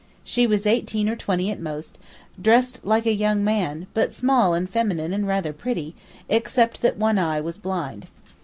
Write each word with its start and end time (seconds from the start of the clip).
She 0.23 0.47
was 0.47 0.65
eighteen 0.65 1.07
or 1.07 1.15
twenty 1.15 1.51
at 1.51 1.59
most, 1.59 1.99
dressed 2.41 2.79
like 2.83 3.05
a 3.05 3.13
young 3.13 3.43
man, 3.43 3.85
but 3.93 4.15
small 4.15 4.55
and 4.55 4.67
feminine 4.67 5.13
and 5.13 5.27
rather 5.27 5.53
pretty, 5.53 5.93
except 6.27 6.81
that 6.81 6.97
one 6.97 7.19
eye 7.19 7.39
was 7.39 7.59
blind. 7.59 8.07